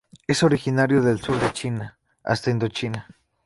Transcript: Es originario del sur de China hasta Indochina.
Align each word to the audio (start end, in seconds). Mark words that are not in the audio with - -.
Es 0.25 0.41
originario 0.41 1.03
del 1.03 1.19
sur 1.21 1.39
de 1.39 1.53
China 1.53 1.99
hasta 2.23 2.49
Indochina. 2.49 3.05